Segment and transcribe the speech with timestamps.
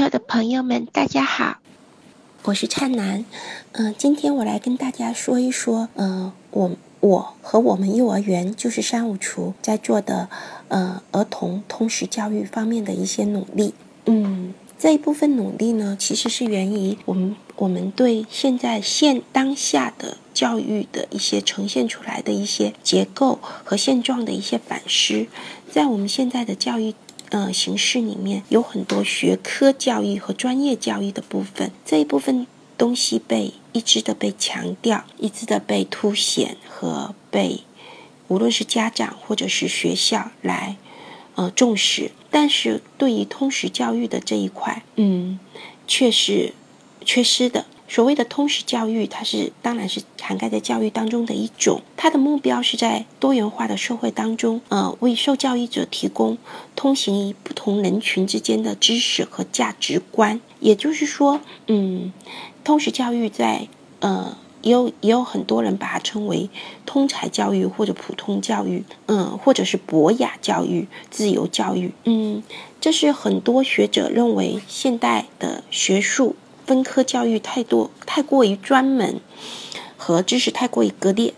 [0.00, 1.58] 特的朋友们，大家好，
[2.44, 3.22] 我是灿南。
[3.72, 10.30] 嗯，今天我来跟大家说一说，嗯，我我和我们幼儿园就是三五厨在做的，
[10.68, 13.74] 呃，儿童通识教育方面的一些努力。
[14.06, 25.26] 嗯，这一部分努力呢，其实是源于我们我们对现在现当下的教育的一些呈现出来的一些结构和现状的一些反思，
[25.70, 26.94] 在我们现在的教育。
[27.30, 32.46] 呃，形式里面有很多学科教育和专业教育的部分，这一部分
[32.76, 37.60] 东西被一直的被强调，一直的被凸显和被
[38.26, 40.76] 无论是家长或者是学校来
[41.36, 45.38] 呃重视，但是对于通识教育的这一块，嗯，
[45.86, 46.52] 却是
[47.04, 47.66] 缺失的。
[47.90, 51.82] 所谓的通识教育，它是当然是涵盖在教育当中的一种。
[51.96, 56.38] 它的目标是在多元化的社会当中，呃，为受教育者提供
[56.76, 60.40] 通行于不同人群之间的知识和价值观。
[60.60, 62.12] 也就是说，嗯，
[62.62, 63.66] 通识教育在
[63.98, 66.48] 呃，也有也有很多人把它称为
[66.86, 72.44] 通才教育或者普通教育，嗯，或者是博雅教育、自由教育，嗯，
[72.80, 76.36] 这是很多学者认为现代的学术。
[76.70, 79.20] 分科教育太多，太过于专门，
[79.96, 81.34] 和知识太过于割裂，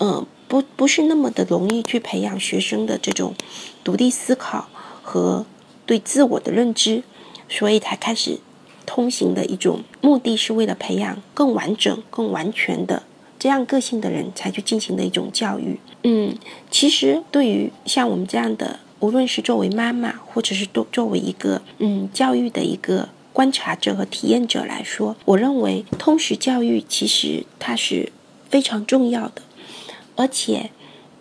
[0.00, 3.34] 嗯，不不是那么的容易去培养学生的这种
[3.82, 4.68] 独立思考
[5.02, 5.46] 和
[5.86, 7.02] 对自我的认知，
[7.48, 8.38] 所以才开始
[8.84, 13.04] 通行的一种目的是为了培养更完整、更完全的
[13.38, 15.80] 这样个性的人才去进行的一种教育。
[16.02, 16.36] 嗯，
[16.70, 23.08] 其实对于像我们这样的，无论是作为妈妈，或者是作作为一个嗯教育的一个。
[23.40, 28.12] 观察者和体验者来说，我认为通识教育其实它是
[28.50, 29.40] 非常重要的，
[30.14, 30.70] 而且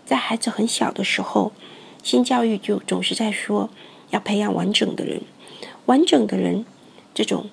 [0.05, 1.53] 在孩子很小的时候，
[2.03, 3.69] 性教育就总是在说
[4.09, 5.21] 要培养完整的人，
[5.85, 6.65] 完整的人
[7.13, 7.49] 这种，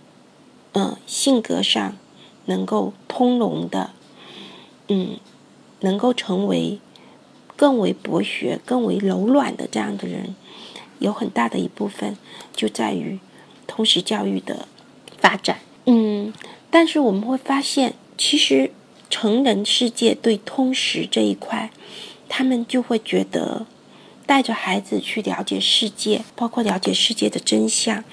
[0.73, 1.97] 嗯，性格上
[2.47, 3.93] 能够通融的，
[4.89, 5.21] 嗯，
[5.79, 6.81] 能够成为
[7.55, 10.35] 更为博学、更为柔软的这样的人，
[10.99, 12.19] 有很大的一部分
[12.53, 13.21] 就在于。
[13.67, 14.67] 通识教育的
[15.19, 16.33] 发展，嗯，
[16.71, 18.71] 但是我们会发现，其实
[19.11, 21.71] 成人世界对通识这一块，
[22.29, 23.67] 他们就会觉得
[24.27, 28.05] 带着孩子去了解世界，包括了解世界的真相，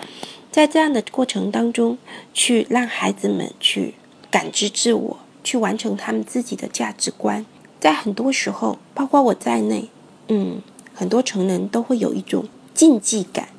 [0.51, 1.97] 在这样的过程当中，
[2.33, 3.95] 去让孩子们去
[4.29, 7.45] 感知自我，去完成他们自己的价值观。
[7.79, 9.89] 在很多时候，包括我在内，
[10.27, 10.61] 嗯，
[10.93, 13.49] 很多成人都会有一种禁忌感。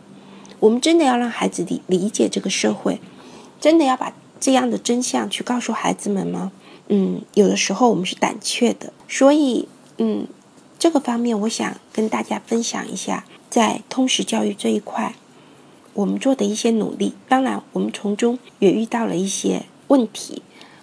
[0.65, 2.99] 我们真的要让孩子理理解这个社会，
[3.61, 6.53] 真的要把这样的真相去告诉孩子们吗？
[6.89, 10.27] 嗯，有的时候我们是胆怯的，所以嗯，
[10.79, 15.15] 这个方面我想跟大家分享一下，在通识教育这一块，
[15.93, 17.13] 我们做的一些努力。
[17.29, 20.41] 当然，我们从中也遇到了一些问题，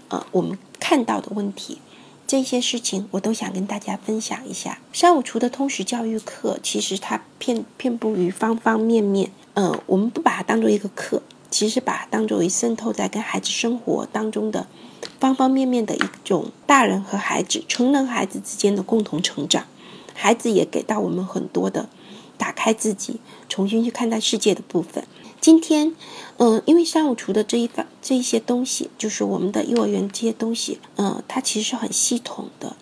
[0.10, 1.80] 呃，我们看到的问题。
[2.28, 4.78] 这些事情我都想跟大家分享一下。
[4.94, 9.32] 三五厨的通识教育课，其实它遍遍布于方方面面。
[9.54, 14.68] 嗯，我们不把它当做一个课，其实把它当作为渗透在跟孩子生活当中的
[15.20, 19.66] 方方面面的一种大人和孩子、成人孩子之间的共同成长。
[20.14, 21.90] 孩子也给到我们很多的
[22.38, 23.20] 打开自己、
[23.50, 25.04] 重新去看待世界的部分。
[25.40, 25.96] 今天，
[26.38, 32.76] 嗯，因为三五厨的这一方这一些东西，就是我们的幼儿园这些东西，嗯，它其实是很系统的、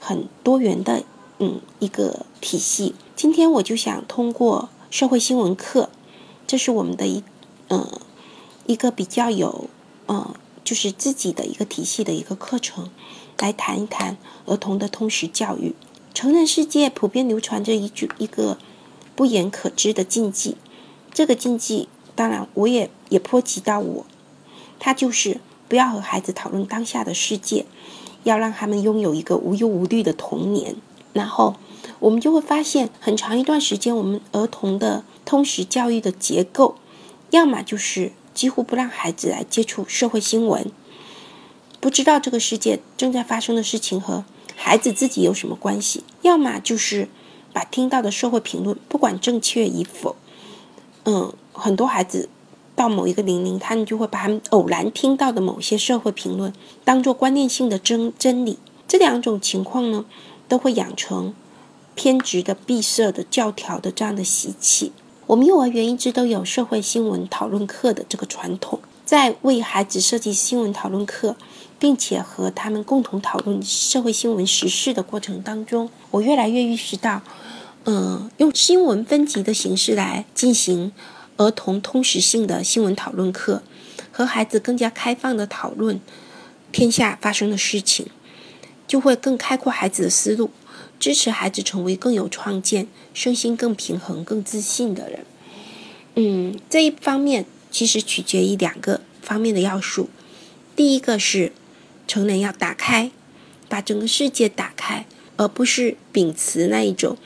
[0.00, 1.02] 很多元的，
[1.38, 2.94] 嗯，一个体系。
[3.14, 5.90] 今天我就想通过社会新闻课，
[6.46, 7.24] 这是我们的一，
[7.68, 8.00] 呃，
[8.66, 9.68] 一个比较有，
[10.06, 12.90] 呃，就是自己的一个体系的一个课程，
[13.38, 15.74] 来谈一谈儿童的通识教育。
[16.14, 18.58] 成人世界普遍流传着一句一个
[19.14, 20.56] 不言可知的禁忌，
[21.12, 21.88] 这个禁忌。
[22.14, 24.06] 当然，我也也波及到我，
[24.78, 27.66] 他就是不要和孩子讨论当下的世界，
[28.24, 30.76] 要让他们拥有一个无忧无虑的童年。
[31.12, 31.56] 然后
[31.98, 36.76] 我们就会发现，很长一段时间，我们儿童的通识教育的结构，
[37.30, 40.72] 要么就是几乎不让孩子来接触社会新闻，
[41.78, 44.24] 不知道这个世界正在发生的事情和
[44.56, 47.10] 孩子自己有什么关系；要么就是
[47.52, 50.16] 把听到的社会评论，不管正确与否，
[51.04, 51.34] 嗯。
[51.58, 52.28] 很多孩子
[52.74, 56.52] 到某一个年龄，他们就会把他们偶然听到的某些社会评论
[56.84, 58.58] 当做观念性的真真理。
[58.86, 60.04] 这两种情况呢，
[60.48, 61.32] 都会养成
[61.94, 64.92] 偏执的、闭塞的、教条的这样的习气。
[65.26, 71.34] 我们幼儿园一直都有社会新闻讨论课的这个传统，在为孩子设计新闻讨论课，
[71.80, 77.22] 并且和他们共同讨论社会新闻时事的过程当中，我越来越意识到，
[77.86, 80.92] 嗯，用新闻分级的形式来进行。
[81.38, 83.62] 儿童通识性的新闻讨论课，
[84.10, 86.00] 和孩子更加开放的讨论
[86.72, 88.06] 天下发生的事情，
[88.86, 90.48] 就会更开阔孩子的思路，
[90.98, 95.24] 支持孩子成为更有创见、身心更平衡、更自信的人。
[96.14, 100.08] 嗯，这一方面其实取决于两个方面的要素。
[100.74, 101.52] 第一个是
[102.06, 103.10] 成人要打开，
[103.68, 105.06] 把整个世界打开，
[105.36, 107.16] 而不是秉持那一种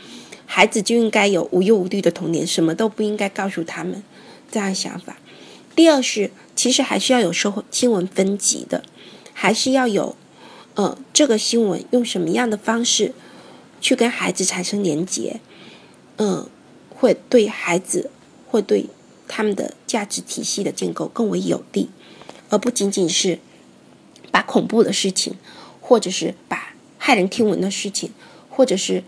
[0.46, 4.02] 孩子就应该有无忧无虑的童年，什么都不应该告诉他们
[4.50, 5.18] 这样想法。
[5.76, 8.82] 第二是，其实还是要有社会新闻分级的，
[9.32, 10.16] 还是要有，
[10.74, 13.14] 呃，这个新闻用什么样的方式
[13.80, 15.40] 去跟孩子产生连结，
[16.16, 16.48] 嗯，
[16.88, 18.10] 会对孩子。
[18.52, 18.86] 会对
[19.28, 21.88] 他们的价值体系的建构更为有利，
[22.48, 23.38] 而不仅仅是
[24.32, 25.34] 把恐怖的事情，
[25.80, 28.10] 或者是把骇人听闻的事情，
[28.48, 29.04] 或者是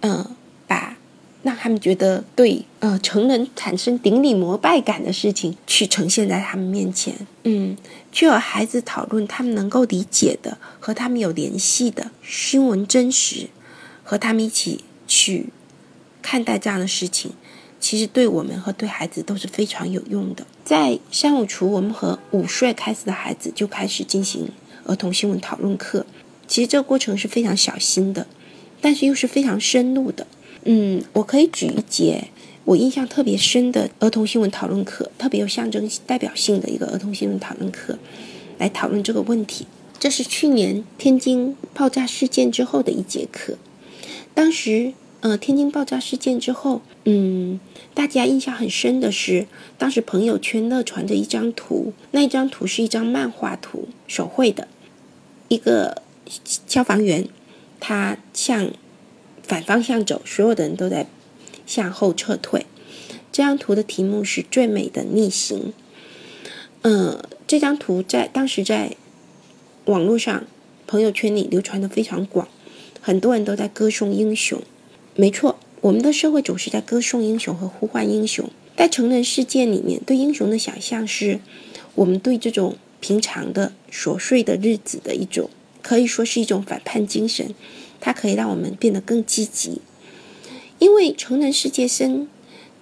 [0.00, 0.34] 嗯，
[0.66, 0.96] 把
[1.44, 7.76] 让他们觉得对呃成人产生顶礼膜拜感的事情去呈现在他们面前，嗯，
[8.10, 13.48] 去和孩子讨论他们能够理解的和他们有联系的新闻真实，
[14.10, 15.50] 和他们一起去
[16.20, 17.30] 看待这样的事情。
[17.78, 20.44] 其实对我们和对孩子都是非常有用的。
[20.64, 24.48] 在三五厨，我们和五岁开始的孩子就开始进行
[24.84, 26.04] 儿童新闻讨论课。
[26.48, 28.26] 其实这个过程是非常小心的，
[28.80, 30.26] 但是又是非常深入的。
[30.64, 32.24] 嗯，我可以举一节
[32.64, 37.96] 我印象特别深的儿童新闻讨论课，特别有象征代表性的一个儿童新闻讨论课，
[38.58, 39.68] 来讨论这个问题。
[40.00, 43.56] 这是去年天津爆炸事件之后的一节课，
[44.40, 44.94] 当时。
[45.20, 47.60] 呃，天津爆炸事件之后，嗯，
[47.92, 49.46] 大家印象很深的是，
[49.76, 54.66] 当时朋友圈热传着一张图，那一张图是一张漫画图，手绘的，
[55.48, 56.00] 一个
[56.66, 57.28] 消防员，
[57.80, 58.70] 他向
[59.42, 61.06] 反方向走，所有的人都在
[61.66, 62.64] 向后撤退。
[63.30, 65.74] 这张图的题目是最美的逆行。
[66.80, 68.96] 嗯，这张图在当时在
[69.84, 70.44] 网络上
[70.86, 72.48] 朋友圈里流传的非常广，
[73.00, 74.60] 很多人都在歌颂英雄。
[75.16, 78.48] 没错，我们的社会总是在歌颂英雄和呼唤英雄。
[78.76, 81.40] 在成人世界里面，对英雄的想象是
[81.94, 85.50] 我们对这种平常的琐碎的日子的一种，
[85.82, 87.54] 可以说是一种反叛精神。
[88.00, 89.82] 它可以让我们变得更积极。
[90.78, 92.26] 因为成人世界深，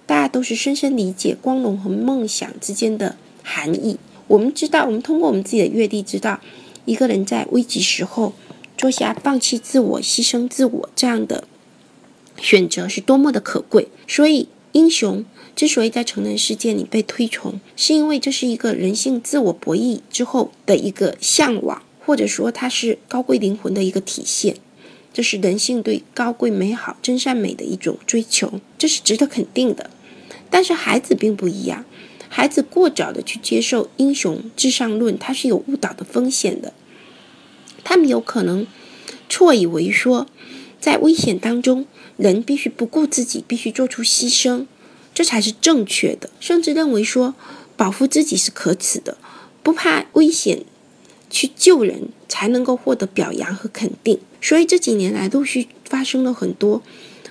[0.05, 3.97] 大家都是深深理解光荣和梦想之间的含义。
[4.27, 6.39] 我们知道，我们通过我们自己的阅历知道，
[6.85, 8.33] 一个人在危急时候
[8.79, 11.43] 做下放弃自我、牺牲自我这样的。
[12.37, 24.55] 选择是多么的可贵，所以英雄之所以在成人世界里被推崇，是因为这是一个人性自我博弈之后的一个向往，或者说它是高贵灵魂的一个体现，
[25.11, 29.89] 这是人性对高贵美好、真善美的一种追求，这是值得肯定的。
[30.49, 31.83] 但是孩子并不一样，
[32.29, 36.71] 孩子过早的去接受英雄至上论，它是有误导的风险的，
[37.83, 38.65] 他们有可能
[39.27, 40.27] 错以为说，
[40.79, 41.85] 在危险当中。
[42.17, 44.65] 人必须不顾自己，必须做出牺牲，
[45.13, 46.29] 这才是正确的。
[46.41, 47.33] 甚至认为说，
[47.77, 49.17] 保护自己是可耻的，
[49.63, 50.65] 不怕危险
[51.29, 54.19] 去救人才能够获得表扬和肯定。
[54.41, 56.83] 所以这几年来，陆续发生了很多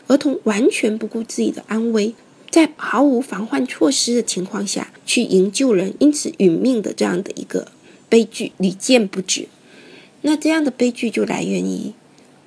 [0.06, 2.14] 儿童完全不顾自己的安危，
[2.50, 7.68] 在毫无防范措施的情况下去营救人，因此殒命的这样的一个
[8.08, 9.48] 悲剧屡见不止。
[10.22, 11.92] 那这样的悲剧就来源于。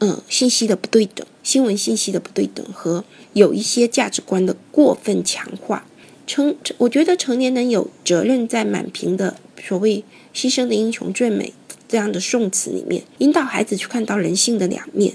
[0.04, 5.86] 嗯，信息的不对等，新闻信息的不对等和有一些价值观的过分强化。
[6.26, 11.54] 成，我觉得成年人有责任在满屏的所谓“牺牲的英雄最美”
[11.88, 15.14] 这样的宋词里面，引导孩子去看到人性的两面，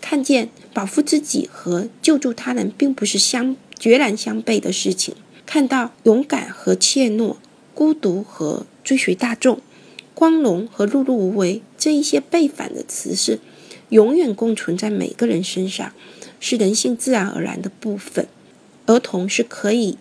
[0.00, 5.14] 看见保护自己和救助他人并不是相决然相悖的事情，
[5.44, 7.36] 看到勇敢和怯懦、
[7.74, 9.60] 孤独和追随大众、
[10.16, 13.38] 光荣和碌碌无为这一些背反的词是。
[13.90, 15.92] 永远共存在每个人身上，
[16.40, 18.26] 是人性自然而然的部分。
[18.86, 19.96] 儿童是可以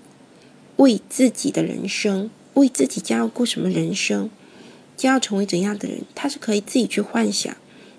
[0.77, 4.31] 为自己的人生，为自己将要过什么人生，
[4.97, 7.55] 将要成为怎样的人，他是可以自己去幻想，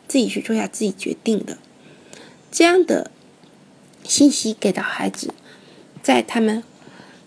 [0.09, 1.57] 自己去做下自己决定的。
[2.51, 3.13] 这样的
[4.03, 5.33] 信息给到孩子，
[6.03, 6.65] 在他们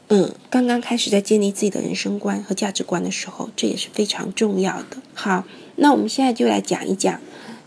[0.10, 4.98] 嗯刚刚开始在建立自己的人生观和价值观的时候，这也是非常重要的。
[5.14, 7.20] 好，那我们现在就来讲一讲。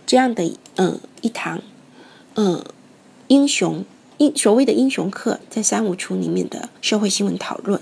[0.04, 1.62] 这样的嗯一堂
[2.34, 2.64] 嗯
[3.28, 3.84] 英雄
[4.18, 7.80] 英所谓的英雄课，在三五处里面的社会新闻讨论，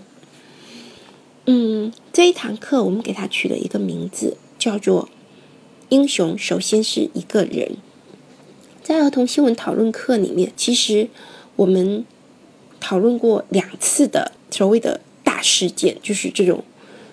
[1.47, 5.09] 嗯这一堂课我们给它取了一个名字，叫做
[5.89, 7.79] “英雄首先是一个人”。
[8.85, 11.09] 在儿童新闻讨论课里面，其实
[11.57, 12.05] 我们
[12.81, 16.65] 讨论过两次的所谓的大事件，就是这种。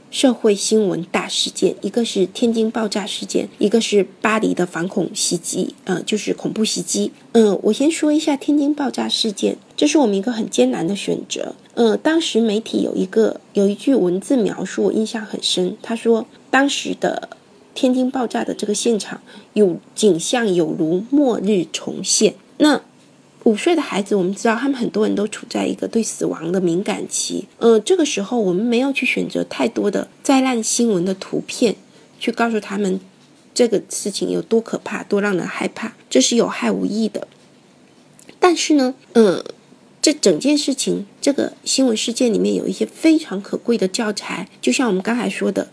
[0.09, 7.11] 社会新闻大事件，一个是天津爆炸事件，一个是巴黎的反恐袭击，呃，就是恐怖袭击。
[7.33, 11.53] 嗯，我先说一下天津爆炸事件，这是我们一个很艰难的选择。
[11.73, 15.75] 呃，当时媒体有一个有一句文字描述，我印象很深。
[15.81, 17.27] 他说，当时的
[17.75, 19.21] 天津爆炸的这个现场
[19.55, 22.35] 有景象，有如末日重现。
[22.59, 22.81] 那
[23.47, 27.47] 五岁的孩子，我们知道他们很多人都处在一个对死亡的敏感期。
[27.59, 31.77] 呃，这个时候我们没有去选择太多的灾难新闻的图片，
[32.19, 32.99] 去告诉他们
[33.53, 37.25] 这个事情有多可怕、多让人害怕，这是有害无益的。
[38.37, 39.41] 但是呢，呃，
[40.01, 45.69] 这整件事情这个新闻事件里面有一些非常可贵的教材，就像我们刚才说的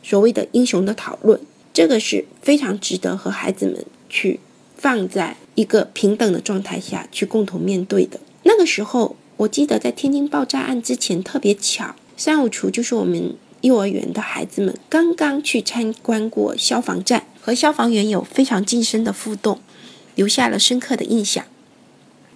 [0.00, 1.40] 所谓的英雄的讨论，
[1.72, 4.38] 这个是非常值得和孩子们去。
[4.78, 8.20] 放在一个平等的状态下去共同面对的。
[8.44, 19.58] 那个时候，我记得在天津爆炸案之前特别巧，三五厨就是我们幼儿园的孩子们刚刚去参观过消防站，和消防员有非常近身的互动，
[20.14, 21.44] 留下了深刻的印象。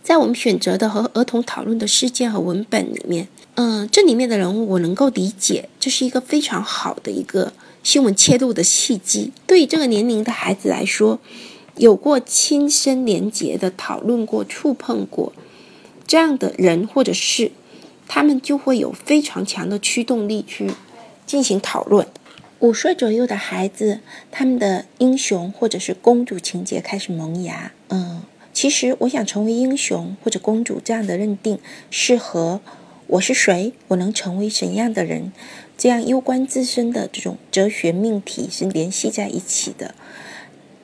[0.02, 7.52] 在我们选择的和儿童讨论的事件和文本里面，嗯，这里面的人物我能够理解，这是一个非常好的一个
[7.84, 9.30] 新闻切入的契机。
[9.46, 11.20] 对于这个年龄的孩子来说。
[11.80, 15.32] 有过亲身连结的讨论过、触碰过
[16.06, 17.52] 这样的人或者事，
[18.06, 20.72] 他们就会有非常强的驱动力去
[21.24, 22.06] 进行讨论。
[22.58, 27.72] 五岁左右的孩子，他们的英雄或者是公主情节开始萌芽。
[27.88, 31.58] 嗯，其实我想成为英雄或者公主这样的认定，
[31.88, 32.60] 是和
[33.06, 35.32] 我是谁，我能成为怎样的人，
[35.78, 39.94] 这样攸关自身的这种哲学命题是联系在一起的。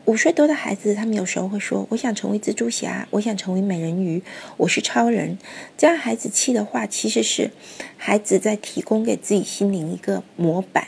[0.06, 4.22] 五岁多的孩子，他们有时候会说：“我想成为蜘蛛侠，我想成为美人鱼，
[4.56, 5.36] 我是超人。”
[5.76, 7.50] 这样孩子气的话，其实是
[7.96, 10.86] 孩子在提供给自己心灵一个模板，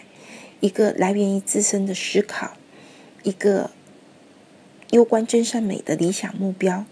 [0.60, 2.52] 一个来源于自身的思考，
[3.24, 3.72] 一个
[4.90, 6.84] 攸关真善美的理想目标。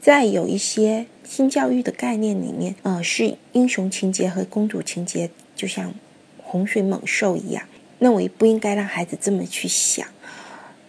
[0.00, 5.92] 在有一些新教育的概念里面，呃，是英雄情节和公主情节，就像
[6.40, 7.64] 洪水猛兽一样，
[7.98, 10.06] 认为不应该让孩子这么去想。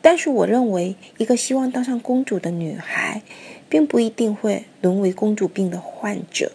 [0.02, 3.22] 但是我认为，一个希望当上公主的女孩，
[3.68, 6.52] 并不一定会沦为公主病的患者；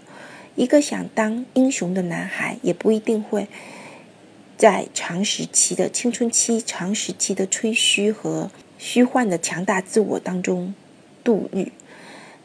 [0.56, 3.48] 一个想当英雄的男孩，也不一定会
[4.56, 10.74] 在长时期的青春期、长时期的吹嘘和虚幻的强大自我当中
[11.22, 11.68] 度日。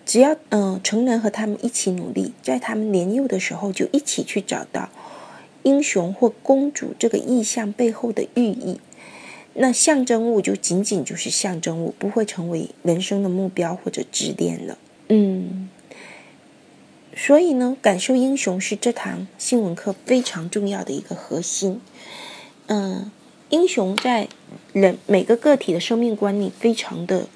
[0.05, 4.89] 只要嗯，成人和他们一起努力，在他们年幼的时候就一起去找到
[5.63, 8.79] 英雄或公主这个意象背后的寓意。
[9.55, 14.77] 那象征物就仅仅就是象征物，不会成为人生的目标或者执念了。
[15.09, 15.69] 嗯，
[17.17, 21.81] 所以呢，感受英雄是这堂新闻课非常重要的一个核心。
[22.67, 23.11] 嗯，
[23.49, 24.29] 英雄在
[24.71, 27.27] 人每个个体的生命观里非常的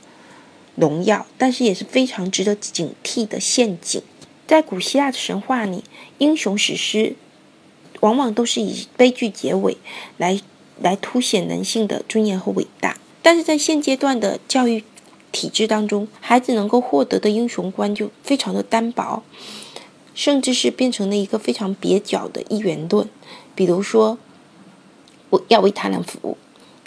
[0.75, 4.01] 荣耀，但是也是非常值得警惕的陷阱。
[4.48, 5.84] 在古希腊的神话里，
[6.20, 7.15] 英雄史诗
[8.00, 9.77] 往往都是以悲剧结尾
[10.17, 10.39] 来。
[10.82, 14.84] 来凸显人性的尊严和伟大，但是在现阶段的教育
[15.32, 19.24] 体制当中，孩子能够获得的英雄观就非常的单薄，
[20.13, 23.08] 甚至是变成了一个非常蹩脚的一元论。
[23.56, 24.18] 比如说，
[25.30, 26.38] 我要为他人服务，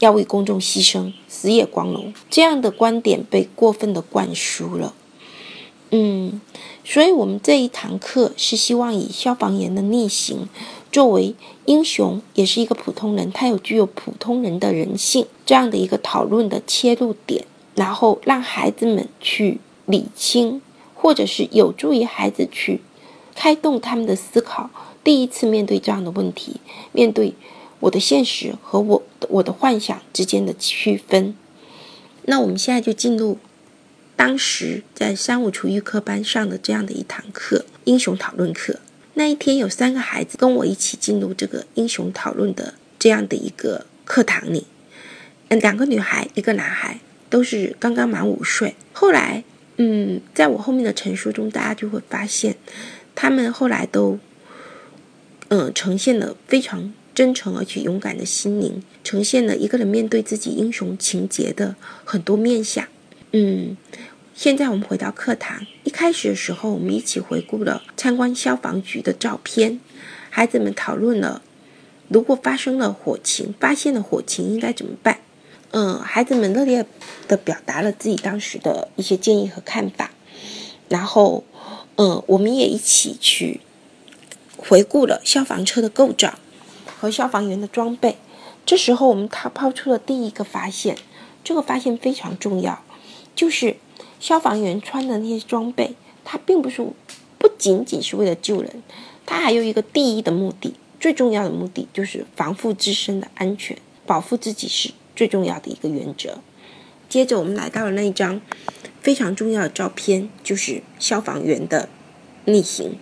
[0.01, 4.95] 要为公众牺牲，死也光荣，这样的观点被过分的灌输了。
[5.91, 6.41] 嗯，
[6.85, 10.49] 所以我们这一堂课是希望以消防员的逆行。
[10.91, 11.35] 作为
[11.67, 17.45] 英雄，也是一个普通人，他有具有普通人的人性这样的一个讨论的切入点，
[17.75, 20.63] 然后让孩子们去理清，
[20.95, 22.81] 或者是有助于孩子去
[23.35, 24.71] 开动他们的思考。
[25.03, 26.61] 第一次面对这样的问题，
[26.93, 27.35] 面对
[27.81, 31.35] 我的现实和我我的幻想之间的区分。
[32.27, 33.39] 那我们现在就进入
[34.17, 38.81] 当时在三五厨艺课班上的这样的一堂课——英雄讨论课。
[39.19, 44.67] 那一天有三个孩子跟我一起进入这个英雄讨论的这样的一个课堂里，
[45.49, 48.75] 嗯，两个女孩，一个男孩，都是刚刚满五岁。
[48.93, 49.43] 后来，
[49.79, 52.57] 嗯，在我后面的陈述中，大家就会发现，
[53.15, 54.19] 他们后来都，
[55.49, 62.87] 嗯，呈现了非常真诚而且勇敢的心灵，呈现了一个人面对自己英雄情节的很多面相，
[63.33, 63.79] 嗯。
[64.37, 69.81] 现在我们回到课堂，一开始的时候，我们一起回顾了参观消防局的照片。
[70.29, 71.41] 孩子们讨论了，
[72.09, 75.21] 如果发生了火情，发现了火情应该怎么办？
[75.71, 76.85] 嗯，孩子们热烈
[77.27, 80.11] 的表达了自己当时的一些建议和看法。
[80.91, 81.45] 然后，
[81.97, 83.63] 嗯，我们也一起去
[84.59, 86.39] 回顾了消防车的构造
[87.01, 88.19] 和消防员的装备。
[88.67, 90.99] 这时候，我们他抛出了第一个发现，
[91.43, 92.85] 这个发现非常重要，
[93.35, 93.79] 就是
[94.27, 96.85] 消防员穿的那些装备，它并不是
[97.39, 98.83] 不仅仅是为了救人，
[99.25, 106.41] 它还有一个第一的目的，最重要的目的就是防护自身的安全，保护自己是最重要的一个原则。
[107.09, 108.41] 接着，我们来到了那一张
[109.01, 111.89] 非常重要的照片，就是消防员的
[112.47, 112.97] 逆行。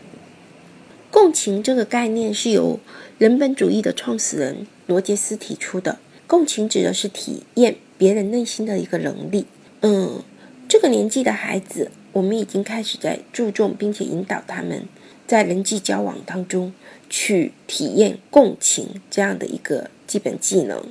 [1.11, 2.78] 共情这个概念是由
[3.16, 5.99] 人本主义的创始人罗杰斯提出的。
[6.26, 9.47] 共情指的是体验别人内心的一个能力。
[9.81, 10.23] 嗯，
[10.75, 14.88] 这个年纪的孩子，我们已经开始在注重并且引导他们
[15.25, 16.73] 在人际交往当中
[17.09, 20.85] 去体验共情这样的一个基本技能。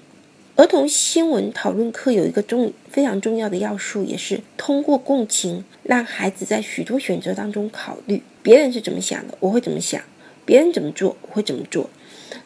[0.55, 9.99] 儿童新闻讨论课有一个重非常重要的要素，也是通过共情，让孩子在许多选择当中考虑别人是怎么想的，我会怎么想；
[10.45, 11.89] 别人怎么做，我会怎么做，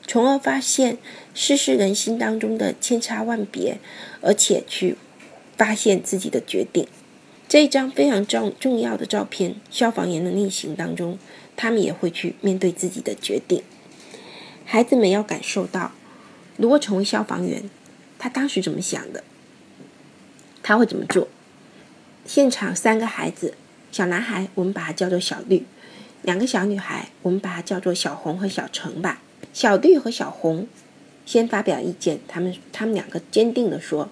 [0.07, 0.97] 从而发现
[1.35, 3.77] 世事人心当中的千差万别，
[4.21, 4.97] 而且去
[5.55, 6.87] 发现自己的决定。
[7.47, 11.17] 这一张非常重重要的照片，消防员的逆行当中，
[11.55, 13.63] 他们也会去面对自己的决定。
[14.65, 15.93] 孩子们要感受到，
[16.57, 17.69] 如果成为消防员。
[18.19, 19.23] 他当时怎么想的？
[20.63, 21.27] 他会怎么做？
[22.25, 23.53] 现场三个孩子，
[23.91, 25.67] 小男孩我们把他叫做小绿，
[26.23, 29.21] 两个小女孩我们把他叫做小红和小橙吧。
[29.53, 30.67] 小绿和小红
[31.27, 34.09] 先发表意见，他们他们两个坚定的说：“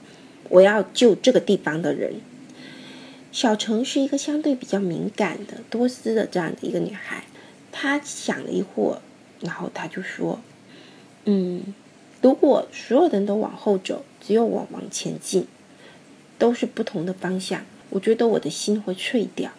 [0.50, 2.22] 我要救这个地方的人。”
[3.36, 7.26] 小程是一个相对比较敏感的、多思的这样的一个女孩，
[7.70, 9.02] 她想了一会儿，
[9.42, 10.40] 然后她就说
[11.26, 11.62] ：“嗯。”
[12.24, 15.46] 如果所有人都往后走，只有我往前进，
[16.40, 19.52] 都是不同的方向，我觉得我的心会碎掉。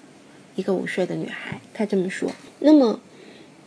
[0.55, 2.33] 一个五岁的女孩，她这么说。
[2.61, 2.99] 那么，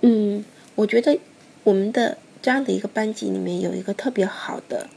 [0.02, 1.20] 嗯，我觉得
[1.64, 4.90] 我们的这样的一个班级里面有一个特别好的，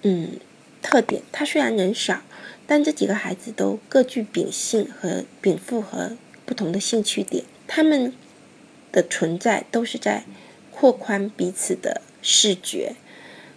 [0.00, 0.30] 嗯，
[0.88, 1.22] 特点。
[1.30, 2.22] 他虽然人少，
[2.66, 7.44] 但这几个孩子都各具秉性和禀赋和不同的兴趣点。
[7.66, 8.14] 他们
[8.90, 10.24] 的存在都是在
[10.70, 12.94] 扩宽彼此的视觉。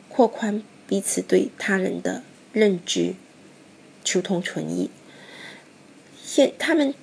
[0.10, 3.14] 扩宽彼此对他人的认知，
[4.04, 4.90] 求同存异。
[6.22, 6.94] 现他们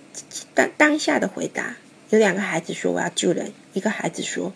[0.54, 1.78] 当当下的回答，
[2.10, 4.52] 有两个孩子说我要救人，一个孩子说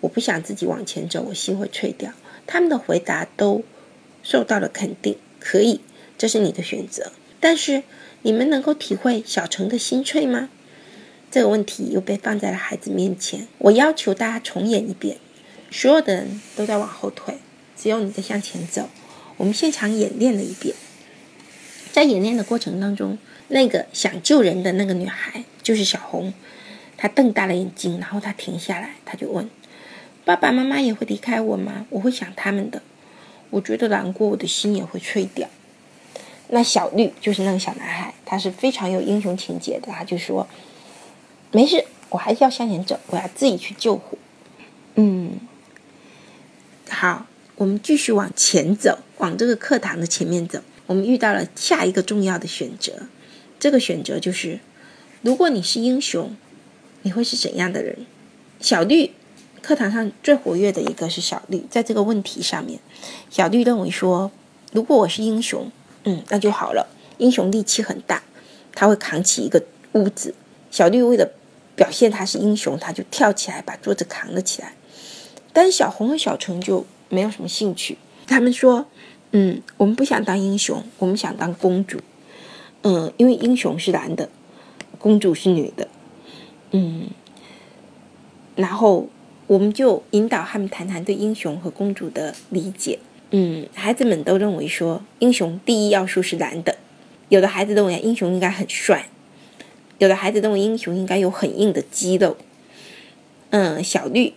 [0.00, 2.12] 我不想自己往前走，我心会脆掉。
[2.48, 3.62] 他们的回答都
[4.24, 5.80] 受到了肯定，可以，
[6.18, 7.12] 这是你的选择。
[7.38, 7.84] 但是
[8.22, 10.48] 你们能够体会小城的心脆吗？
[11.30, 13.46] 这个问题又被放在了孩子面前。
[13.58, 15.18] 我要求大家重演一遍，
[15.70, 17.36] 所有的人都在往后退。
[17.76, 18.88] 只有你在向前走。
[19.36, 20.74] 我们现场演练了一遍，
[21.92, 26.32] 在演练的过程当中，那个想救人的那个女孩就是小红，
[26.96, 29.50] 她瞪大了眼睛，然后她停下来，她就问
[30.24, 31.84] ：“爸爸妈妈也会离开我吗？
[31.90, 32.80] 我会想他们的，
[33.50, 35.48] 我觉得难过，我的心也会碎掉。”
[36.48, 40.46] 那小绿就是那个小男孩，他是非常有英雄情节的，他就说
[41.52, 44.18] ：“没事，我还是要向前走，我要自己去救火。”
[44.96, 45.40] 嗯，
[46.88, 47.26] 好。
[47.56, 50.60] 我们继续往前走，往这个课堂的前面走。
[50.86, 53.06] 我们遇到了下一个重要的选择，
[53.60, 54.58] 这个选择就是：
[55.22, 56.34] 如果你是英雄，
[57.02, 57.98] 你会是怎样的人？
[58.60, 59.12] 小绿，
[59.64, 62.78] 课堂上最活跃的一个是小绿，在这个问题上面，
[63.30, 64.30] 小绿认为说：
[64.72, 65.72] 如果我是英雄，
[66.04, 66.88] 嗯，那就好了。
[67.16, 68.22] 英雄力气很大，
[68.74, 70.34] 他会扛起一个屋子。
[70.70, 71.30] 小绿为了
[71.74, 74.74] 表现他是英雄，他就跳起来把桌子扛了起来。
[75.52, 76.84] 但是小红和小橙就。
[77.10, 77.96] 没有什么兴趣。
[78.26, 78.86] 他们说
[79.30, 82.00] ：“嗯，我们不想当英雄，我们想当公主。
[82.82, 84.28] 嗯，因为英雄是男的，
[84.98, 85.86] 公主是女的。
[86.72, 87.08] 嗯，
[88.56, 89.06] 然后
[89.46, 92.98] 我们就引导他们谈谈对英雄和公主的理解。
[93.30, 96.76] 嗯，孩子们都认为说，英雄第一要素是男的。
[97.28, 99.08] 有的孩子认为英雄应该很帅，
[99.98, 102.36] 有的孩子认为英雄应该有很硬的肌肉。
[103.50, 104.34] 嗯，小绿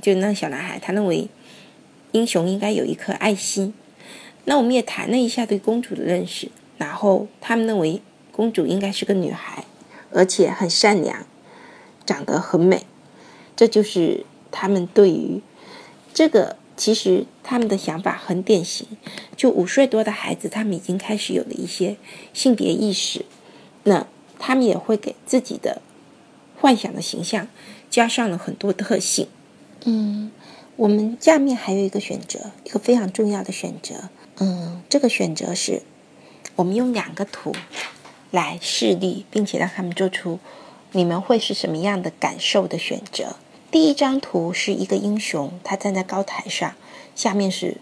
[0.00, 1.28] 就那小男孩，他认为。”
[2.14, 3.74] 英雄应该有一颗爱心。
[4.44, 9.64] 那我们也谈了一下对公主的认识，然后他们认为公主应该是个女孩，
[10.12, 11.26] 而且很善良，
[12.06, 12.86] 长得很美。
[13.56, 15.42] 这就是他们对于
[16.14, 18.86] 这个，其实他们的想法很典型。
[19.36, 21.96] 就五岁多的孩子，他们已经开始有了一些
[22.32, 23.24] 性别意识。
[23.82, 24.06] 那
[24.38, 25.82] 他们也会给自己的
[26.56, 27.48] 幻想的形象
[27.90, 29.26] 加上了很多特性。
[29.84, 30.30] 嗯。
[30.76, 33.94] 我们下面还有一个选择，一个非常重要的选择。
[34.38, 35.82] 嗯，这个选择是，
[36.56, 37.54] 我们用两个图
[38.32, 40.40] 来示例，并且让他们做出
[40.90, 43.36] 你们会是什么样的感受的选择？
[43.74, 46.76] 第一张图是一个英雄，他站在高台上，
[47.16, 47.78] 下面是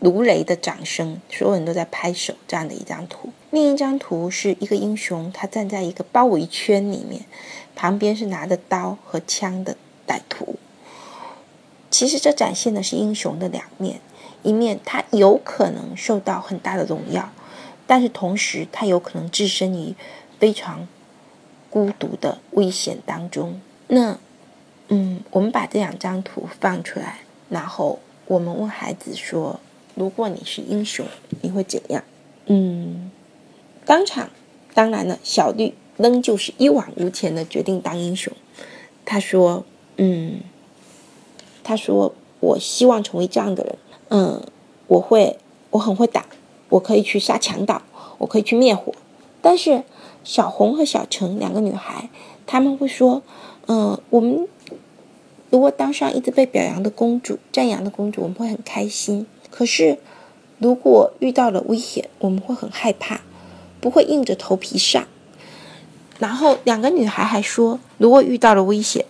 [0.00, 3.30] 如雷的掌声，所有人都在拍手，这样的一张图。
[3.52, 7.26] 另一张图是一个英雄，他站在一个包围圈里面，
[7.76, 10.56] 旁边是拿着刀和枪的歹徒。
[11.92, 14.00] 其实这展现的是英雄的两面：
[14.42, 17.30] 一面他有可能受到很大的荣耀，
[17.86, 19.94] 但是同时他有可能置身于
[20.40, 20.88] 非常
[21.70, 23.60] 孤独的危险当中。
[23.86, 24.18] 那。
[24.92, 29.60] 嗯，我们把这两张图放出来，然后我们问孩子说
[29.94, 31.06] ：“如果你是英雄，
[31.42, 32.02] 你会怎样？”
[32.46, 33.08] 嗯，
[33.86, 34.28] 当场，
[34.74, 38.32] 当然了，小绿仍旧是一往无前的决定当英雄。
[39.04, 39.64] 他说
[39.96, 40.40] ：“嗯，
[41.62, 43.78] 他说我希望成为这样的人。
[44.08, 44.42] 嗯，
[44.88, 45.38] 我会，
[45.70, 46.26] 我很会打，
[46.68, 47.80] 我可以去杀强盗，
[48.18, 48.92] 我可以去灭火。
[49.40, 49.84] 但是
[50.24, 52.10] 小红和小橙两个女孩，
[52.44, 53.22] 他们会说：
[53.68, 54.48] 嗯，我们。”
[55.50, 59.26] 如果当上一直被表扬的公主、赞扬的公主，我们会很开心。
[59.50, 59.98] 可是，
[60.58, 63.20] 如果遇到了危险，我们会很害怕，
[63.80, 65.04] 不会硬着头皮上。
[66.20, 69.04] 然后，两个女孩还说，如果遇到了危险，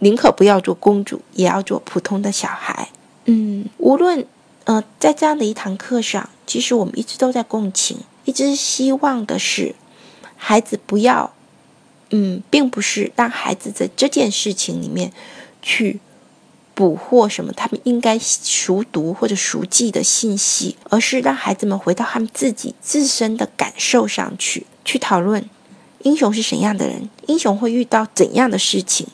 [0.00, 2.88] 宁可不要做公主，也要做普通的小孩。
[3.26, 4.26] 嗯，无论
[4.64, 9.76] 呃，在这样的一堂课上，其实我们一直都在共情，一直希望的是
[10.36, 11.32] 孩子不要，
[12.10, 15.12] 嗯，并不是让孩子在这件事情里面。
[15.68, 15.98] 去
[16.74, 25.44] 捕获什么他们应该熟读或者熟记的信息，而是让孩子们回到他们自己自身的感受上去，去讨论
[26.04, 29.08] 英雄是怎样的人，英雄会遇到怎样的事情，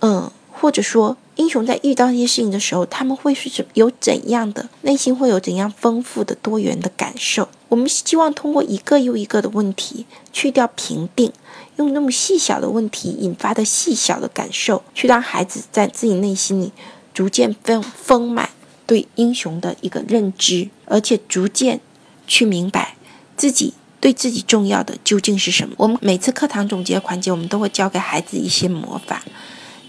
[0.00, 7.48] 嗯，或者说英雄在遇到那些事情的时候，他们会是怎有怎样的内心会有怎样丰富的多元的感受。
[7.70, 11.32] 我们希望通过一个又一个的问题，去掉评定。
[11.78, 16.72] 用那么细小的问题引发的细小的感受，去让孩子在自己内心里
[17.14, 18.50] 逐渐丰丰满
[18.84, 21.80] 对英雄的一个认知，而且逐渐
[22.26, 22.96] 去明白
[23.36, 25.74] 自己对自己重要的究竟是什么。
[25.78, 29.22] 我们每次课堂总结环节，我们都会教给孩子一些魔法。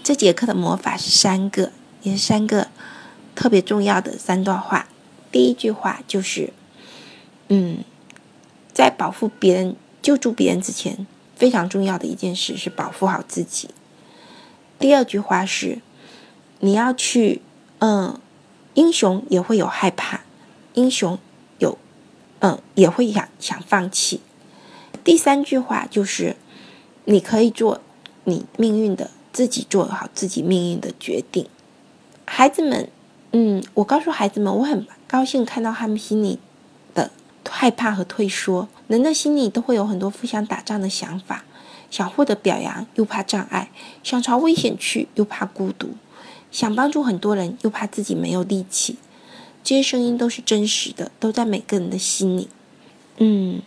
[0.04, 1.72] 这节课的魔法是三个，
[2.02, 2.68] 也是三个
[3.34, 4.86] 特别重要的三段话。
[5.32, 6.52] 第一句话就是：
[7.48, 7.78] 嗯，
[8.72, 11.06] 在保护别人、救助别人之前。
[11.40, 13.70] 非常重要的一件事是保护好自己。
[14.78, 15.80] 第二句话是，
[16.58, 17.40] 你要去，
[17.78, 18.20] 嗯，
[18.74, 20.20] 英雄也会有害怕，
[20.74, 21.18] 英雄
[21.58, 21.78] 有，
[22.40, 24.20] 嗯，也会想想放弃。
[25.02, 26.36] 第三句话就是，
[27.06, 27.80] 你可以做
[28.24, 31.48] 你命运的自己，做好自己命运的决定。
[32.26, 32.90] 孩子们，
[33.32, 36.38] 嗯，我告诉孩子们，我很高兴看到他们心里。
[37.50, 41.44] 害怕和退缩，人的心里都会有很多互相打仗的想法，
[41.90, 43.70] 想获得表扬又怕障碍，
[44.02, 45.90] 想朝危险去又怕孤独，
[46.52, 48.96] 想帮助很多人又怕自己没有力气。
[49.64, 52.48] 这些声音都是真实的，都在每个人的心里。
[53.18, 53.60] 嗯，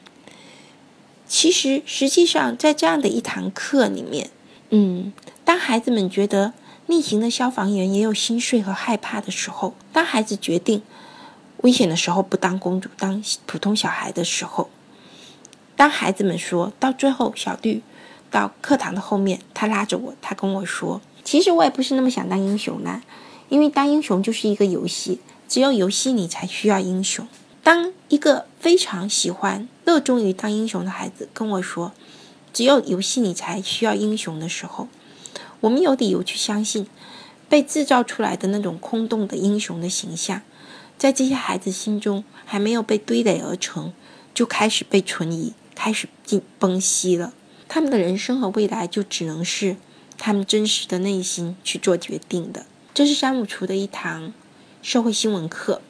[1.28, 4.30] 其实实际上在这样的一堂课里面，
[4.70, 6.54] 嗯，当孩子们觉得
[6.88, 10.82] 逆行的消防员也有心碎和害怕的时候，当孩子决定。
[11.64, 14.70] 危险的时候不当公主，当普通小孩的时候，
[15.78, 17.82] 当孩子们说到最后，小绿
[18.30, 23.02] 到课堂的后面，他拉着我，他跟我说：“其实我也不是那么想当英雄的，
[23.48, 27.26] 因为当英雄就是一个游戏，只有游戏你才需要英雄。”
[27.64, 31.94] 当一个非常喜欢、热衷于当英雄的孩子跟我说
[32.52, 34.90] ：“只有游戏你才需要英雄”的时候，
[35.62, 36.86] 我们有理由去相信
[37.48, 40.42] 被制造出来的那种空洞的英雄的形象。
[40.98, 43.92] 在这些孩子心中还没有被堆垒而成，
[44.34, 47.34] 就开始被存疑，开始进崩析了。
[47.68, 49.76] 他们的人生和未来就只能是
[50.18, 52.66] 他们真实的内心去做决定的。
[52.94, 54.32] 这是山姆厨的一堂
[54.82, 55.82] 社会新闻课。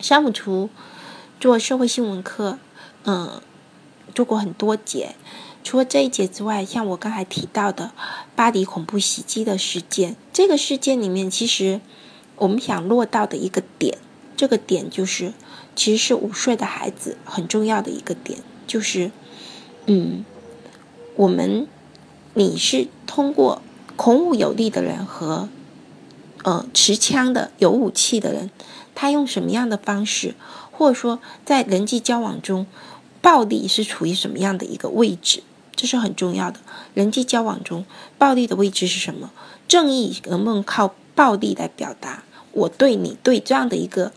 [0.00, 0.70] 山姆厨
[1.38, 2.58] 做社会新闻课，
[3.04, 3.40] 嗯，
[4.14, 5.14] 做过很多节。
[5.62, 7.92] 除了这一节之外，像我刚才提到的
[8.34, 11.80] 巴黎恐怖袭击的事件，这个事件里面其实。
[12.40, 13.98] 我们想落到的一个点，
[14.34, 15.34] 这个点就是，
[15.76, 19.10] 其实是五岁的孩子很重要的一个点，就是，
[19.84, 20.24] 嗯，
[21.16, 21.68] 我们
[22.32, 23.60] 你是通过
[23.94, 25.50] 孔武有力的人和，
[26.42, 28.50] 呃，持枪的有武器的人，
[28.94, 30.34] 他用什么样的方式，
[30.72, 32.66] 或者说在人际交往中，
[33.20, 35.42] 暴力是处于什么样的一个位置，
[35.76, 36.58] 这是很重要的。
[36.94, 37.84] 人际交往中，
[38.16, 39.30] 暴力的位置是什么？
[39.68, 42.24] 正义能不能靠暴力来表达？
[42.52, 44.12] 我对你对这样的一个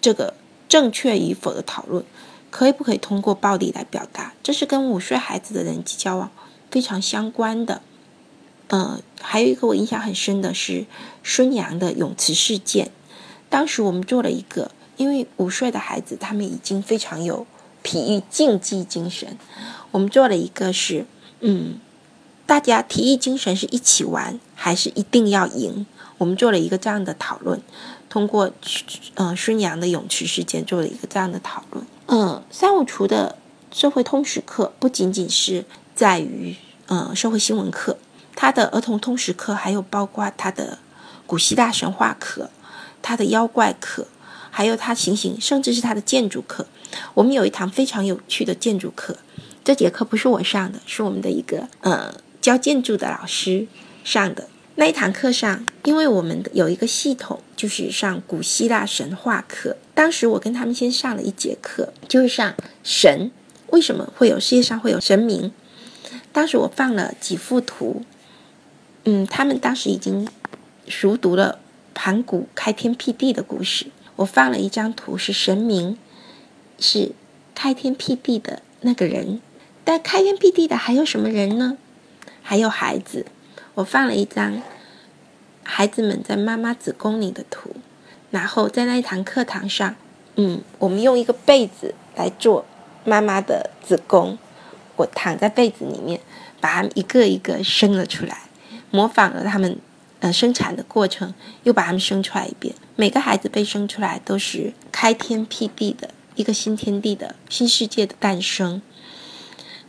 [0.00, 0.34] 这个
[0.68, 2.04] 正确与否的讨论，
[2.50, 4.34] 可以不可以通过暴力来表达？
[4.42, 6.30] 这是跟五岁孩子的人际交往
[6.70, 7.82] 非常相关的。
[8.68, 10.86] 呃，还有一个我印象很深的是
[11.24, 12.90] 孙杨的泳池事件。
[13.48, 17.46] 当时我们做了一个，因为五岁的孩子他们已经非常有
[17.82, 19.36] 体育竞技精神，
[19.90, 21.04] 我们做了一个是，
[21.40, 21.80] 嗯，
[22.46, 25.84] 大家体育精神是一起玩，还是一定要赢？
[26.20, 27.58] 我们做了一个这样的讨论，
[28.10, 28.52] 通过
[29.14, 31.82] 呃孙杨的泳池事件做了一个这样的讨论。
[32.08, 33.38] 嗯，三五厨的
[33.72, 36.54] 社会通识课不仅仅是在于
[36.88, 37.96] 呃社会新闻课。
[38.36, 40.76] 他的儿童通识课还有包括他的
[41.26, 42.50] 古希腊神话课、
[43.00, 44.06] 他的妖怪课，
[44.50, 46.66] 还有他行刑，甚至是他的建筑课。
[47.14, 49.16] 我们有一堂非常有趣的建筑课，
[49.64, 53.66] 这节课不是我上的，是我们的一个呃教建筑的老师
[54.04, 54.49] 上的。
[54.80, 59.76] 那一堂课上，因为我们有一个系统，就是上古希腊神话课。
[59.92, 63.30] 当时我跟他们先上了一节课，就是上神
[63.66, 65.52] 为什么会有世界上会有神明。
[66.32, 68.06] 当时我放了几幅图。
[69.04, 70.26] 嗯，他们当时已经
[70.88, 71.58] 熟读了
[71.92, 73.88] 盘古开天辟地的故事。
[74.16, 75.98] 我放了一张图，是神明，
[76.78, 77.12] 是
[77.54, 79.42] 开天辟地的那个人。
[79.84, 81.76] 但开天辟地的还有什么人呢？
[82.40, 83.26] 还有孩子。
[83.80, 84.62] 我放了一张
[85.62, 87.70] 孩子们在妈妈子宫里的图。
[88.30, 89.96] 然后在那一堂课堂上，
[90.36, 92.64] 嗯，我们用一个被子来做
[93.04, 94.38] 妈妈的子宫。
[94.96, 96.20] 我躺在被子里面，
[96.60, 98.42] 把他们一个一个生了出来。
[98.90, 99.78] 模仿了他们
[100.20, 101.32] 呃生产的过程，
[101.64, 102.74] 又把他们生出来一遍。
[102.96, 108.82] 每个孩子被生出来都是开天辟地的一个新天地的新世界的诞生。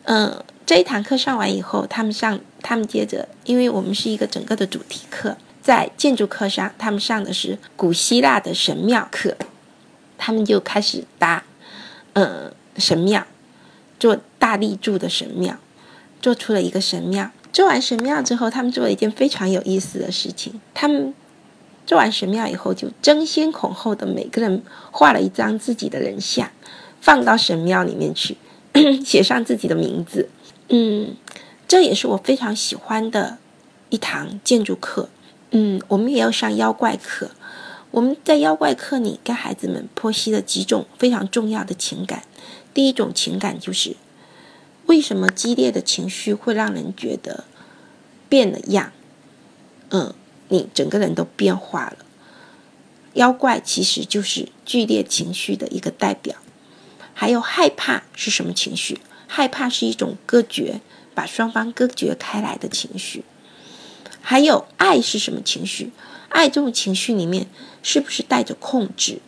[0.03, 9.35] 嗯，这一堂课上完以后，他们上他们接着，因为我们是一个整个的主题课，在建筑课上，他们上的是古希腊的神庙课，
[10.17, 11.43] 他们就开始搭
[12.13, 13.25] 嗯神庙，
[13.99, 15.57] 做大立柱的神庙，
[16.21, 17.31] 做出了一个神庙。
[17.51, 20.61] 做完神庙之后，他们做了一件非常有意思的事情。
[20.73, 21.13] 他们
[21.85, 26.49] 做完神庙以后，就争先恐后的每个人画了一张自己的人像，
[27.01, 28.37] 放到神庙里面去，
[29.03, 30.29] 写上自己的名字。
[30.71, 31.15] 嗯，
[31.67, 33.37] 这也是我非常喜欢的
[33.89, 35.09] 一堂建筑课。
[35.51, 37.31] 嗯，我们也要上妖怪课。
[37.91, 42.23] 我们在妖怪课里跟孩子们剖析了几种非常重要的情感。
[42.73, 43.95] 第一种情感就是。
[44.87, 47.45] 为什么激烈的情绪会让人觉得
[48.27, 48.91] 变了样？
[49.89, 50.13] 嗯，
[50.49, 51.97] 你整个人都变化了。
[53.13, 56.35] 妖怪其实就是剧烈情绪的一个代表。
[57.13, 58.99] 还有害怕是什么情绪？
[59.33, 60.81] 害怕是一种隔绝，
[61.15, 63.23] 把双方隔绝开来的情绪。
[64.19, 65.93] 还有爱是什么情绪？
[66.27, 67.47] 爱这种情绪里面
[67.81, 69.21] 是不是带着控制？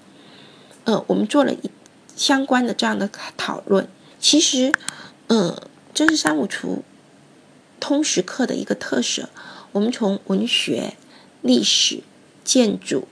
[0.84, 1.72] 呃，我们做了一
[2.18, 3.88] 相关的这样的讨论。
[4.20, 4.74] 其实。
[5.30, 5.56] 嗯，
[5.94, 6.84] 这是三五厨
[7.80, 9.30] 通识课的一个特色。
[9.72, 10.96] 我们从文学、
[11.42, 12.04] 历史、
[12.44, 13.08] 建筑，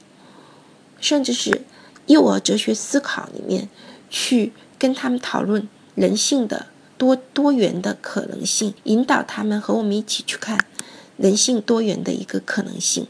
[1.00, 1.62] 甚至是
[2.08, 3.70] 幼儿哲学思考里面，
[4.10, 6.68] 去跟他们讨论人性的
[7.02, 10.68] 多多元的可能性，引导他们和我们一起去看
[11.18, 13.08] 人性多元的一个可能性。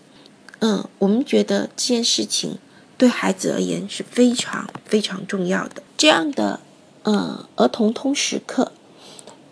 [0.60, 2.58] 嗯，我们觉得这件事情
[2.98, 5.84] 对孩子而言是非常非常重要的。
[5.98, 6.62] 这样的
[7.04, 8.72] 嗯儿童通识课。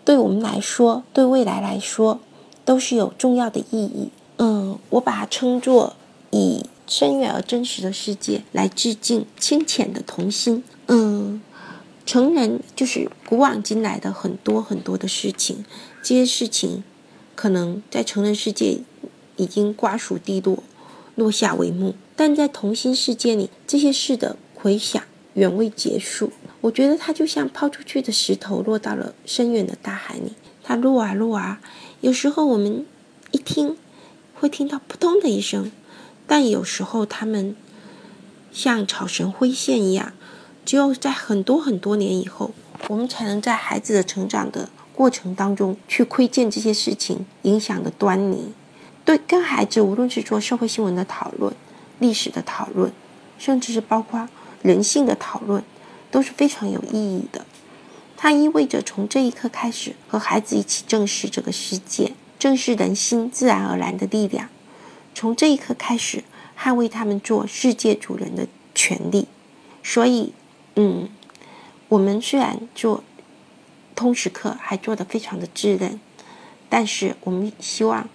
[0.06, 2.20] 对我们来说，对未来来说，
[2.64, 4.08] 都是有重要的意义。
[4.38, 5.94] 嗯，我把它称作
[6.30, 10.64] 以深远而真实的世界来致敬清浅的童心。
[10.86, 11.42] 嗯，
[12.10, 15.64] 成人就是古往今来的很多很多的事情，
[16.02, 16.82] 这些事情
[17.36, 18.80] 可能在成人世界
[19.36, 20.64] 已经瓜熟蒂落，
[21.14, 25.00] 落下帷幕，但在童心世界里，这些事的回响
[25.34, 26.32] 远未结束。
[26.62, 30.32] 我觉得它就像抛出去的石头落到了深远的大海里，
[30.64, 31.60] 它落啊落啊。
[32.00, 32.84] 有时候我们
[33.30, 33.76] 一听
[34.34, 35.70] 会听到扑通的一声，
[36.26, 37.54] 但有时候它们
[38.50, 40.12] 像草绳灰线一样，
[40.70, 42.52] 只有在很多很多年以后，
[42.86, 48.52] 我们才能在孩子的成长的过程当中去窥见这些事情影响的端倪。
[49.04, 51.52] 对，跟孩子无论是做社会新闻的讨论、
[51.98, 52.92] 历史的讨论，
[53.36, 54.28] 甚至是包括
[54.62, 55.60] 人性的讨论。
[56.08, 57.44] 都是非常有意义的，
[58.16, 64.48] 它意味着从这一刻开始和孩子一起正视这个世界，正视人心自然而然的力量。
[65.16, 66.22] 从这一刻开始，
[66.56, 69.26] 捍卫他们做世界主人的权利。
[69.82, 70.32] 所以，
[70.76, 71.08] 嗯，
[71.88, 73.04] 我们虽然做
[73.94, 76.00] 通识课还做得非常的稚嫩，
[76.68, 78.08] 但是我们希望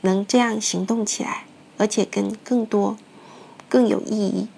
[0.00, 1.44] 能这样行动起来，
[1.78, 2.96] 而且跟更多
[3.68, 4.48] 更有意义。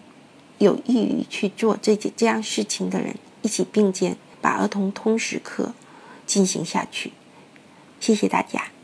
[0.58, 5.74] 有意于去做这件这样事情的人一起并肩，把儿童通识课
[6.24, 7.12] 进行下去。
[8.00, 8.75] 谢谢大家。